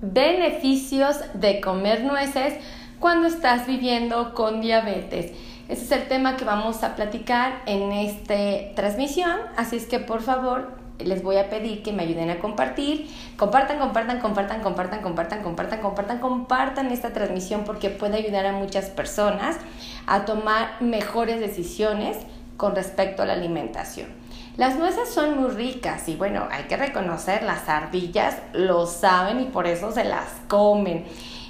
[0.00, 2.54] beneficios de comer nueces
[2.98, 5.32] cuando estás viviendo con diabetes.
[5.68, 10.20] Ese es el tema que vamos a platicar en esta transmisión, así es que por
[10.20, 13.08] favor les voy a pedir que me ayuden a compartir.
[13.36, 18.86] Compartan, compartan, compartan, compartan, compartan, compartan, compartan, compartan esta transmisión porque puede ayudar a muchas
[18.86, 19.56] personas
[20.06, 22.18] a tomar mejores decisiones
[22.56, 24.08] con respecto a la alimentación.
[24.60, 29.46] Las nueces son muy ricas y bueno, hay que reconocer, las ardillas lo saben y
[29.46, 31.06] por eso se las comen.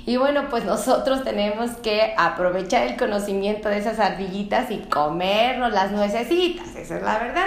[0.07, 5.91] Y bueno, pues nosotros tenemos que aprovechar el conocimiento de esas ardillitas y comernos las
[5.91, 7.47] nuecesitas, esa es la verdad.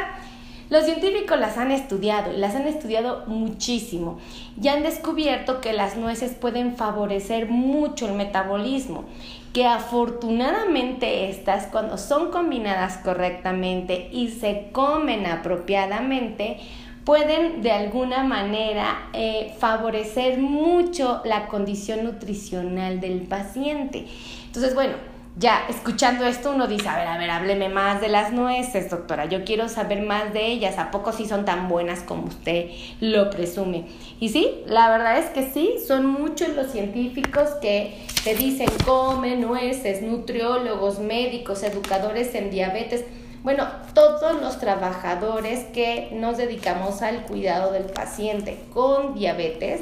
[0.73, 4.17] Los científicos las han estudiado y las han estudiado muchísimo
[4.59, 9.05] y han descubierto que las nueces pueden favorecer mucho el metabolismo,
[9.53, 16.57] que afortunadamente estas cuando son combinadas correctamente y se comen apropiadamente,
[17.05, 24.07] pueden de alguna manera eh, favorecer mucho la condición nutricional del paciente.
[24.47, 24.95] Entonces, bueno,
[25.35, 29.25] ya escuchando esto uno dice, a ver, a ver, hábleme más de las nueces, doctora,
[29.25, 33.31] yo quiero saber más de ellas, ¿a poco sí son tan buenas como usted lo
[33.31, 33.85] presume?
[34.19, 39.35] Y sí, la verdad es que sí, son muchos los científicos que te dicen, come
[39.35, 43.03] nueces, nutriólogos, médicos, educadores en diabetes,
[43.41, 49.81] bueno, todos los trabajadores que nos dedicamos al cuidado del paciente con diabetes,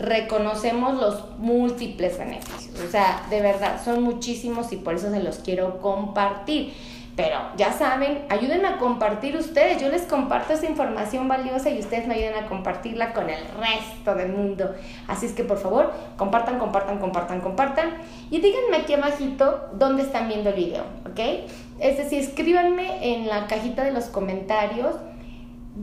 [0.00, 2.80] reconocemos los múltiples beneficios.
[2.86, 6.72] O sea, de verdad, son muchísimos y por eso se los quiero compartir.
[7.16, 9.80] Pero ya saben, ayúdenme a compartir ustedes.
[9.82, 14.14] Yo les comparto esa información valiosa y ustedes me ayudan a compartirla con el resto
[14.14, 14.74] del mundo.
[15.06, 17.90] Así es que por favor, compartan, compartan, compartan, compartan.
[18.30, 21.50] Y díganme aquí abajito dónde están viendo el video, ¿ok?
[21.78, 24.94] Es decir, escríbanme en la cajita de los comentarios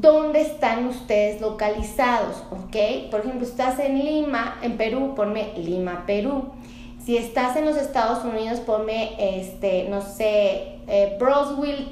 [0.02, 3.09] dónde están ustedes localizados, ¿ok?
[3.09, 6.52] Por ejemplo, estás en Lima, en Perú, ponme Lima, Perú.
[7.03, 11.18] Si estás en los Estados Unidos, ponme, este, no sé, eh,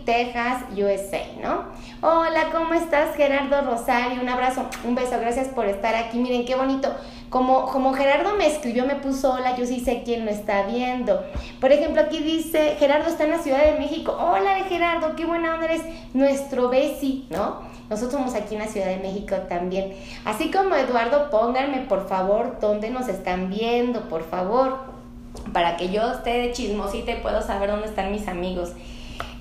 [0.05, 1.63] Texas, USA, ¿no?
[2.01, 4.21] Hola, ¿cómo estás, Gerardo Rosario?
[4.21, 6.19] Un abrazo, un beso, gracias por estar aquí.
[6.19, 6.93] Miren, qué bonito.
[7.29, 11.23] Como, como Gerardo me escribió, me puso hola, yo sí sé quién lo está viendo.
[11.59, 14.15] Por ejemplo, aquí dice, Gerardo está en la Ciudad de México.
[14.19, 15.81] Hola, Gerardo, qué buena onda eres,
[16.13, 17.74] nuestro Besi, ¿no?
[17.89, 19.93] Nosotros somos aquí en la Ciudad de México también.
[20.25, 24.79] Así como Eduardo, pónganme por favor dónde nos están viendo, por favor,
[25.53, 28.73] para que yo esté de chismosita y puedo saber dónde están mis amigos.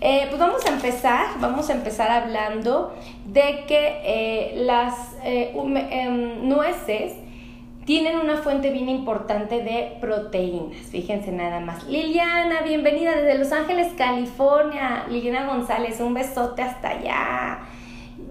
[0.01, 2.95] Eh, pues vamos a empezar, vamos a empezar hablando
[3.25, 4.95] de que eh, las
[5.25, 7.15] eh, em, nueces
[7.87, 10.77] tienen una fuente bien importante de proteínas.
[10.91, 11.85] Fíjense nada más.
[11.85, 15.05] Liliana, bienvenida desde Los Ángeles, California.
[15.09, 17.59] Liliana González, un besote hasta allá.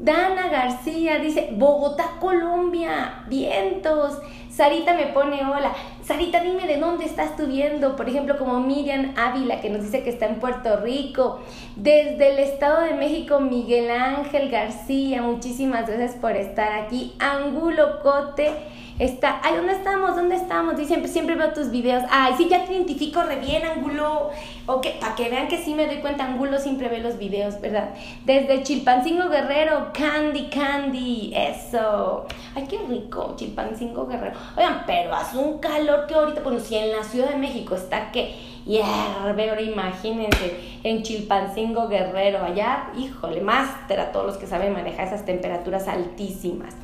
[0.04, 4.20] Dana García dice, Bogotá, Colombia, vientos.
[4.50, 5.74] Sarita me pone hola.
[6.04, 7.96] Sarita, dime de dónde estás tú viendo.
[7.96, 11.40] Por ejemplo, como Miriam Ávila, que nos dice que está en Puerto Rico.
[11.78, 17.14] Desde el Estado de México, Miguel Ángel García, muchísimas gracias por estar aquí.
[17.20, 18.52] Angulo Cote
[19.00, 20.16] está, ay, ¿dónde estamos?
[20.16, 20.78] ¿Dónde estamos?
[20.78, 22.04] Dice, siempre, veo tus videos.
[22.10, 24.30] Ay, sí, ya te identifico re bien, Angulo.
[24.66, 27.90] Ok, para que vean que sí me doy cuenta, Angulo siempre ve los videos, ¿verdad?
[28.26, 32.26] Desde Chilpancingo Guerrero, Candy, Candy, eso.
[32.56, 34.38] Ay, qué rico, Chilpancingo Guerrero.
[34.56, 38.12] Oigan, pero hace un calor que ahorita, bueno, si en la Ciudad de México está
[38.12, 44.74] que hierve, ahora imagínense, en Chilpancingo Guerrero, allá, híjole, máster a todos los que saben
[44.74, 46.76] manejar esas temperaturas altísimas.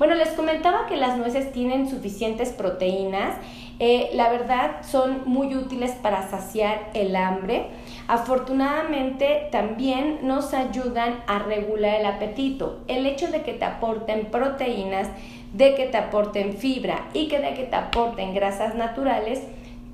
[0.00, 3.36] Bueno, les comentaba que las nueces tienen suficientes proteínas.
[3.80, 7.66] Eh, la verdad son muy útiles para saciar el hambre.
[8.08, 12.78] Afortunadamente también nos ayudan a regular el apetito.
[12.88, 15.08] El hecho de que te aporten proteínas,
[15.52, 19.42] de que te aporten fibra y que de que te aporten grasas naturales,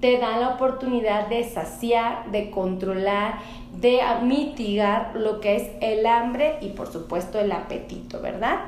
[0.01, 3.41] te da la oportunidad de saciar, de controlar,
[3.81, 8.61] de mitigar lo que es el hambre y por supuesto el apetito, ¿verdad?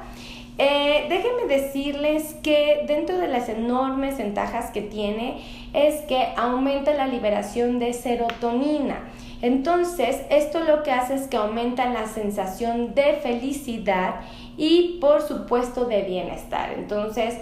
[0.61, 5.41] Eh, déjenme decirles que dentro de las enormes ventajas que tiene
[5.73, 9.09] es que aumenta la liberación de serotonina.
[9.41, 14.17] Entonces, esto lo que hace es que aumenta la sensación de felicidad
[14.57, 16.73] y por supuesto de bienestar.
[16.77, 17.37] Entonces,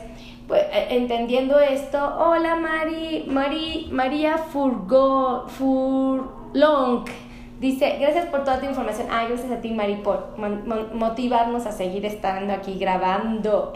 [0.47, 7.07] pues, eh, entendiendo esto, hola Mari, Mari, María Furgo, Furlong.
[7.61, 9.09] Dice, gracias por toda tu información.
[9.11, 10.37] Ah, gracias a ti, Mari, por
[10.93, 13.73] motivarnos a seguir estando aquí grabando.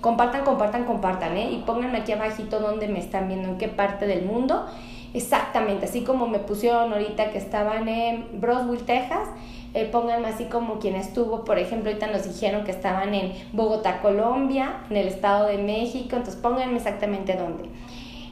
[0.00, 1.50] Compartan, compartan, compartan, ¿eh?
[1.52, 4.66] Y pónganme aquí abajito donde me están viendo, en qué parte del mundo.
[5.12, 9.28] Exactamente, así como me pusieron ahorita que estaban en Broswell, Texas,
[9.74, 14.00] eh, pónganme así como quien estuvo, por ejemplo, ahorita nos dijeron que estaban en Bogotá,
[14.00, 17.70] Colombia, en el Estado de México, entonces pónganme exactamente dónde.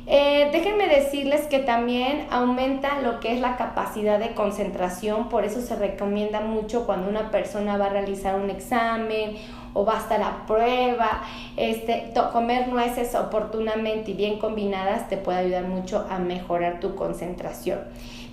[0.09, 5.61] Eh, déjenme decirles que también aumenta lo que es la capacidad de concentración, por eso
[5.61, 9.37] se recomienda mucho cuando una persona va a realizar un examen
[9.75, 11.23] o va a estar a prueba,
[11.57, 17.81] este, comer nueces oportunamente y bien combinadas te puede ayudar mucho a mejorar tu concentración.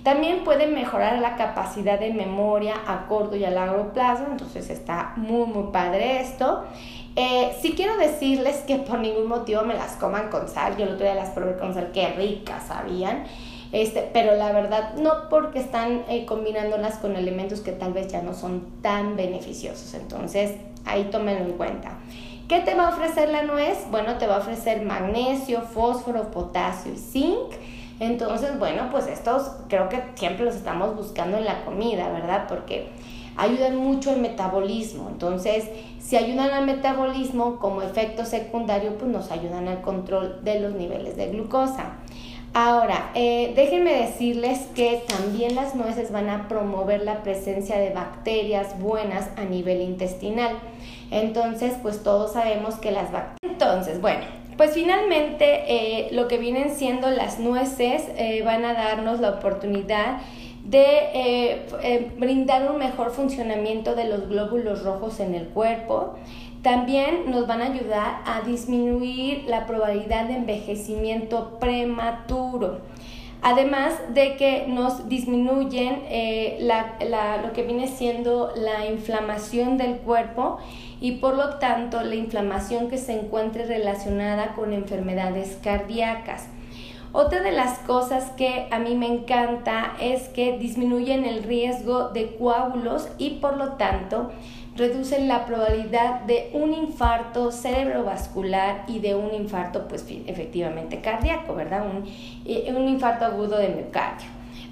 [0.04, 5.14] También puede mejorar la capacidad de memoria a corto y a largo plazo, entonces está
[5.16, 6.64] muy muy padre esto.
[7.16, 10.76] Eh, sí quiero decirles que por ningún motivo me las coman con sal.
[10.76, 13.24] Yo el otro día las probé con sal, qué ricas sabían.
[13.72, 18.22] Este, pero la verdad, no porque están eh, combinándolas con elementos que tal vez ya
[18.22, 19.94] no son tan beneficiosos.
[19.94, 20.52] Entonces,
[20.84, 21.98] ahí tómenlo en cuenta.
[22.48, 23.86] ¿Qué te va a ofrecer la nuez?
[23.90, 27.54] Bueno, te va a ofrecer magnesio, fósforo, potasio y zinc.
[28.00, 32.46] Entonces, bueno, pues estos creo que siempre los estamos buscando en la comida, ¿verdad?
[32.48, 32.88] Porque
[33.36, 35.08] ayudan mucho al metabolismo.
[35.10, 35.64] Entonces,
[35.98, 41.16] si ayudan al metabolismo como efecto secundario, pues nos ayudan al control de los niveles
[41.16, 41.94] de glucosa.
[42.56, 48.78] Ahora, eh, déjenme decirles que también las nueces van a promover la presencia de bacterias
[48.78, 50.56] buenas a nivel intestinal.
[51.10, 53.38] Entonces, pues todos sabemos que las bacterias...
[53.42, 54.22] Entonces, bueno,
[54.56, 60.18] pues finalmente eh, lo que vienen siendo las nueces eh, van a darnos la oportunidad
[60.64, 66.14] de eh, eh, brindar un mejor funcionamiento de los glóbulos rojos en el cuerpo.
[66.62, 72.80] También nos van a ayudar a disminuir la probabilidad de envejecimiento prematuro.
[73.42, 76.66] Además de que nos disminuyen eh,
[77.42, 80.56] lo que viene siendo la inflamación del cuerpo
[80.98, 86.48] y por lo tanto la inflamación que se encuentre relacionada con enfermedades cardíacas.
[87.16, 92.34] Otra de las cosas que a mí me encanta es que disminuyen el riesgo de
[92.34, 94.32] coágulos y por lo tanto
[94.74, 101.86] reducen la probabilidad de un infarto cerebrovascular y de un infarto pues efectivamente cardíaco, ¿verdad?
[101.86, 102.04] Un,
[102.46, 104.26] eh, un infarto agudo de miocardio.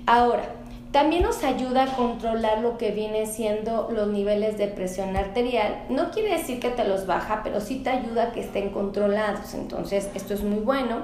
[0.07, 0.43] Ahora,
[0.91, 5.85] también nos ayuda a controlar lo que viene siendo los niveles de presión arterial.
[5.91, 9.55] No quiere decir que te los baja, pero sí te ayuda a que estén controlados.
[9.55, 11.03] Entonces, esto es muy bueno.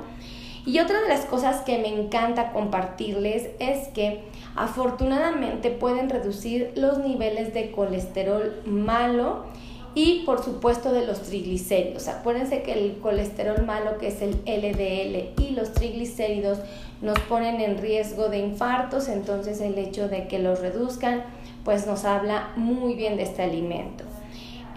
[0.68, 4.20] Y otra de las cosas que me encanta compartirles es que
[4.54, 9.46] afortunadamente pueden reducir los niveles de colesterol malo
[9.94, 12.06] y por supuesto de los triglicéridos.
[12.08, 16.58] Acuérdense que el colesterol malo que es el LDL y los triglicéridos
[17.00, 21.24] nos ponen en riesgo de infartos, entonces el hecho de que los reduzcan
[21.64, 24.04] pues nos habla muy bien de este alimento.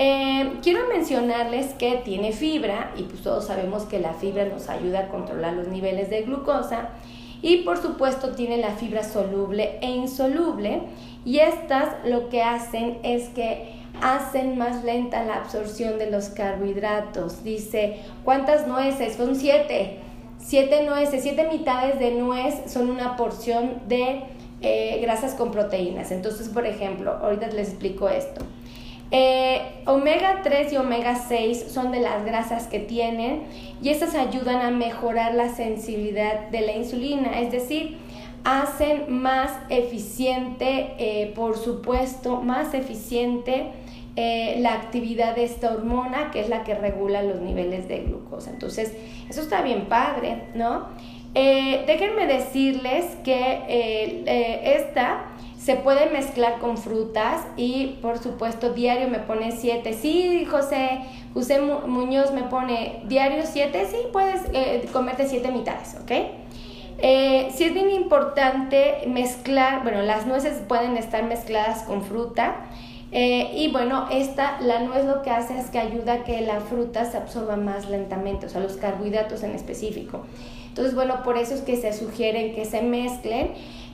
[0.03, 5.01] Eh, quiero mencionarles que tiene fibra y pues todos sabemos que la fibra nos ayuda
[5.01, 6.89] a controlar los niveles de glucosa
[7.44, 10.81] y por supuesto tiene la fibra soluble e insoluble
[11.24, 17.44] y estas lo que hacen es que hacen más lenta la absorción de los carbohidratos.
[17.44, 19.18] Dice, ¿cuántas nueces?
[19.18, 20.00] Son siete.
[20.39, 24.24] Siete nueces, siete mitades de nuez son una porción de
[24.62, 26.09] eh, grasas con proteínas.
[26.09, 28.44] Entonces, por ejemplo, ahorita les explico esto.
[29.13, 33.44] Eh, omega 3 y omega 6 son de las grasas que tienen
[33.81, 37.98] y estas ayudan a mejorar la sensibilidad de la insulina, es decir,
[38.46, 43.66] hacen más eficiente, eh, por supuesto, más eficiente
[44.16, 48.50] eh, la actividad de esta hormona que es la que regula los niveles de glucosa.
[48.50, 48.96] Entonces,
[49.30, 50.88] eso está bien padre, ¿no?
[51.34, 55.32] déjenme decirles que esta
[55.63, 59.94] se puede mezclar con frutas y por supuesto diario me pone 7.
[59.94, 61.01] Sí, José,
[61.36, 66.12] José Muñoz me pone diario 7, sí, puedes eh, comerte 7 mitades, ¿ok?
[67.03, 72.56] Eh, sí es bien importante mezclar, bueno, las nueces pueden estar mezcladas con fruta.
[73.12, 76.62] Eh, y bueno, esta, la nuez lo que hace es que ayuda a que la
[76.62, 80.22] fruta se absorba más lentamente, o sea, los carbohidratos en específico.
[80.70, 83.51] Entonces, bueno, por eso es que se sugieren que se mezclen.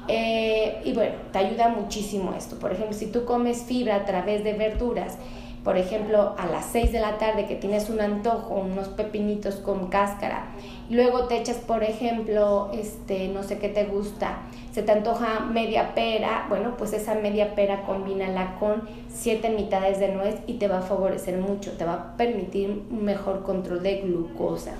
[0.08, 2.58] Eh, y bueno, te ayuda muchísimo esto.
[2.58, 5.18] Por ejemplo, si tú comes fibra a través de verduras,
[5.64, 9.88] por ejemplo, a las 6 de la tarde que tienes un antojo, unos pepinitos con
[9.88, 10.46] cáscara,
[10.90, 14.38] luego te echas, por ejemplo, este, no sé qué te gusta,
[14.72, 20.10] se te antoja media pera, bueno, pues esa media pera combínala con siete mitades de
[20.10, 24.02] nuez y te va a favorecer mucho, te va a permitir un mejor control de
[24.04, 24.76] glucosa.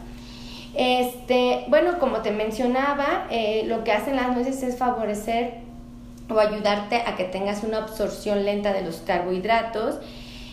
[0.78, 5.56] Este, bueno, como te mencionaba, eh, lo que hacen las nueces es favorecer
[6.30, 9.96] o ayudarte a que tengas una absorción lenta de los carbohidratos.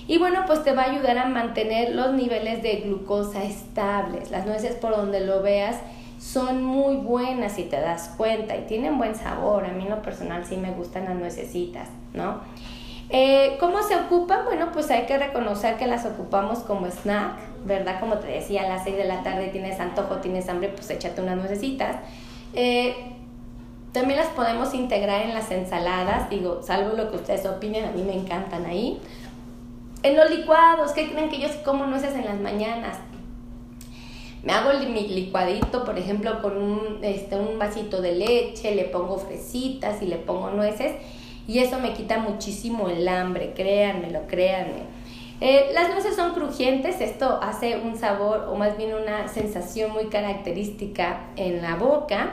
[0.06, 4.30] Y bueno, pues te va a ayudar a mantener los niveles de glucosa estables.
[4.30, 5.76] Las nueces, por donde lo veas,
[6.18, 9.66] son muy buenas si te das cuenta y tienen buen sabor.
[9.66, 12.40] A mí en lo personal sí me gustan las nuecesitas, ¿no?
[13.10, 14.46] Eh, ¿Cómo se ocupan?
[14.46, 18.00] Bueno, pues hay que reconocer que las ocupamos como snack, ¿verdad?
[18.00, 21.20] Como te decía, a las 6 de la tarde tienes antojo, tienes hambre, pues échate
[21.20, 21.96] unas nuecesitas.
[22.54, 22.94] Eh,
[23.92, 28.02] también las podemos integrar en las ensaladas, digo, salvo lo que ustedes opinen, a mí
[28.02, 29.00] me encantan ahí.
[30.02, 32.98] En los licuados, ¿qué creen que yo como nueces en las mañanas?
[34.42, 39.16] Me hago mi licuadito, por ejemplo, con un, este, un vasito de leche, le pongo
[39.16, 40.92] fresitas y le pongo nueces
[41.46, 45.03] y eso me quita muchísimo el hambre, créanmelo, créanme.
[45.46, 50.06] Eh, las nueces son crujientes, esto hace un sabor o más bien una sensación muy
[50.06, 52.30] característica en la boca.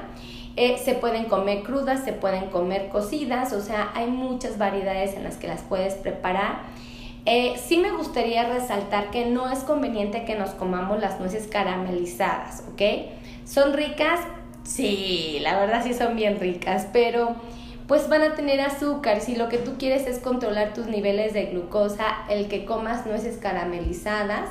[0.55, 5.25] Eh, se pueden comer crudas, se pueden comer cocidas, o sea, hay muchas variedades en
[5.25, 6.59] las que las puedes preparar.
[7.25, 12.63] Eh, sí me gustaría resaltar que no es conveniente que nos comamos las nueces caramelizadas,
[12.71, 12.81] ¿ok?
[13.43, 14.21] ¿Son ricas?
[14.63, 17.35] Sí, la verdad sí son bien ricas, pero
[17.91, 19.19] pues van a tener azúcar.
[19.19, 23.35] Si lo que tú quieres es controlar tus niveles de glucosa, el que comas nueces
[23.35, 24.47] caramelizadas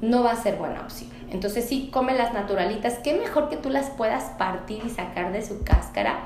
[0.00, 1.10] no va a ser buena opción.
[1.32, 2.98] Entonces sí, come las naturalitas.
[2.98, 6.20] Qué mejor que tú las puedas partir y sacar de su cáscara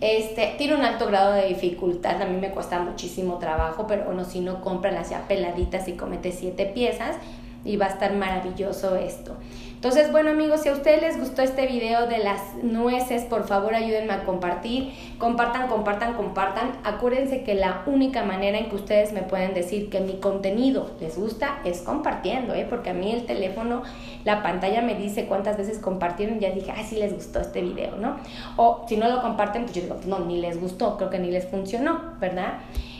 [0.00, 4.24] este, tiene un alto grado de dificultad, a mí me cuesta muchísimo trabajo, pero bueno,
[4.24, 7.14] si no, cómpralas ya peladitas y comete siete piezas
[7.64, 9.36] y va a estar maravilloso esto.
[9.86, 13.72] Entonces, bueno amigos, si a ustedes les gustó este video de las nueces, por favor
[13.72, 14.92] ayúdenme a compartir.
[15.16, 16.72] Compartan, compartan, compartan.
[16.82, 21.16] Acuérdense que la única manera en que ustedes me pueden decir que mi contenido les
[21.16, 22.66] gusta es compartiendo, ¿eh?
[22.68, 23.84] porque a mí el teléfono,
[24.24, 26.40] la pantalla me dice cuántas veces compartieron.
[26.40, 28.16] Ya dije, ah, sí les gustó este video, ¿no?
[28.56, 31.30] O si no lo comparten, pues yo digo, no, ni les gustó, creo que ni
[31.30, 32.54] les funcionó, ¿verdad?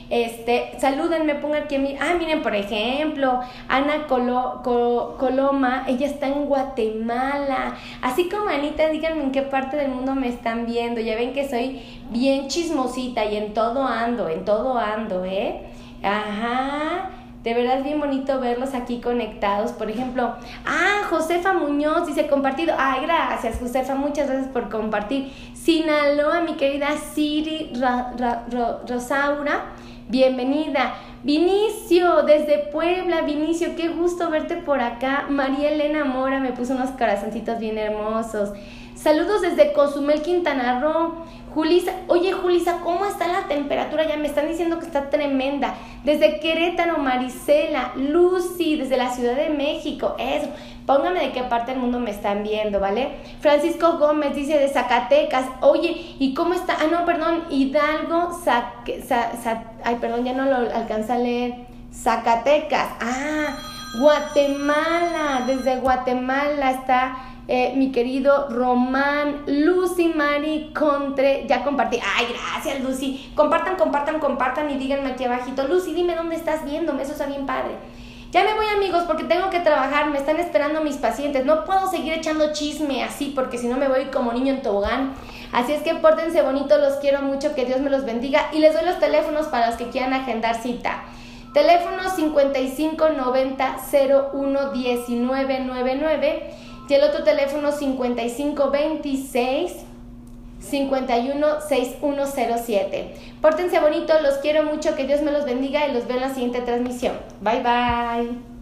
[0.08, 7.74] Este, salúdenme, pongan aquí, mi, ah, miren, por ejemplo, Ana Coloma, ella está en Guatemala.
[8.02, 11.00] Así como Anita, díganme en qué parte del mundo me están viendo.
[11.00, 15.62] Ya ven que soy bien chismosita y en todo ando, en todo ando, ¿eh?
[16.02, 17.10] Ajá.
[17.42, 19.72] De verdad es bien bonito verlos aquí conectados.
[19.72, 20.34] Por ejemplo,
[20.64, 22.74] ah, Josefa Muñoz dice compartido.
[22.76, 25.32] Ay, gracias, Josefa, muchas gracias por compartir.
[25.54, 27.72] Sinaloa, mi querida Siri
[28.88, 29.64] Rosaura
[30.08, 30.94] bienvenida.
[31.22, 35.26] Vinicio, desde Puebla, Vinicio, qué gusto verte por acá.
[35.28, 38.50] María Elena Mora me puso unos corazoncitos bien hermosos.
[39.06, 41.14] Saludos desde Cozumel, Quintana Roo.
[41.54, 44.04] Julisa, oye Julisa, ¿cómo está la temperatura?
[44.04, 45.74] Ya me están diciendo que está tremenda.
[46.02, 50.16] Desde Querétaro, Marisela, Lucy, desde la Ciudad de México.
[50.18, 50.48] Eso,
[50.86, 53.10] póngame de qué parte del mundo me están viendo, ¿vale?
[53.38, 55.44] Francisco Gómez dice de Zacatecas.
[55.60, 56.76] Oye, ¿y cómo está?
[56.80, 58.36] Ah, no, perdón, Hidalgo,
[59.84, 61.54] ay, perdón, ya no lo alcanza a leer.
[61.92, 62.88] Zacatecas.
[63.00, 63.56] Ah,
[63.98, 67.16] Guatemala, desde Guatemala está
[67.48, 71.98] eh, mi querido Román, Lucy, Mari, Contre, ya compartí.
[72.16, 73.32] Ay, gracias, Lucy.
[73.34, 75.66] Compartan, compartan, compartan y díganme aquí abajito.
[75.68, 77.76] Lucy, dime dónde estás viéndome, eso está bien padre.
[78.32, 81.46] Ya me voy amigos porque tengo que trabajar, me están esperando mis pacientes.
[81.46, 85.14] No puedo seguir echando chisme así porque si no me voy como niño en tobogán.
[85.52, 88.74] Así es que pórtense bonito, los quiero mucho, que Dios me los bendiga y les
[88.74, 91.04] doy los teléfonos para los que quieran agendar cita.
[91.56, 93.76] Teléfono 5590
[94.34, 96.50] 01 1999
[96.86, 99.72] y el otro teléfono 5526
[100.60, 103.14] 516107.
[103.40, 106.34] Pórtense bonito, los quiero mucho, que Dios me los bendiga y los veo en la
[106.34, 107.16] siguiente transmisión.
[107.40, 108.55] Bye bye.